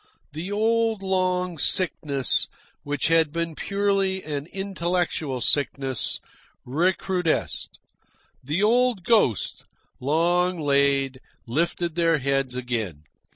The 0.33 0.51
old 0.51 1.03
long 1.03 1.59
sickness, 1.59 2.47
which 2.81 3.07
had 3.09 3.31
been 3.31 3.53
purely 3.53 4.23
an 4.23 4.47
intellectual 4.47 5.41
sickness, 5.41 6.19
recrudesced. 6.65 7.77
The 8.43 8.63
old 8.63 9.03
ghosts, 9.03 9.63
long 9.99 10.59
laid, 10.59 11.19
lifted 11.45 11.93
their 11.93 12.17
heads 12.17 12.55
again. 12.55 13.03